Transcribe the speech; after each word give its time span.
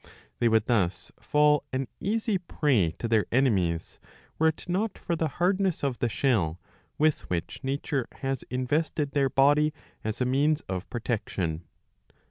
They 0.39 0.49
would 0.49 0.65
thus 0.65 1.11
fall 1.19 1.63
an 1.71 1.87
easy 1.99 2.39
prey 2.39 2.95
to 2.97 3.07
their 3.07 3.27
enemies, 3.31 3.99
were 4.39 4.47
it 4.47 4.67
not 4.67 4.97
for 4.97 5.15
the 5.15 5.27
hardness 5.37 5.83
of 5.83 5.99
the 5.99 6.09
shell 6.09 6.59
with 6.97 7.29
which 7.29 7.59
nature 7.63 8.07
has 8.13 8.41
invested 8.49 9.11
their 9.11 9.29
body 9.29 9.75
as 10.03 10.19
a 10.19 10.25
means 10.25 10.61
of 10.61 10.89
protection. 10.89 11.65